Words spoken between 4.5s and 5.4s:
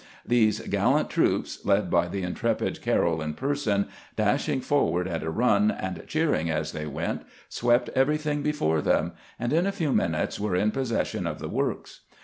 forward at a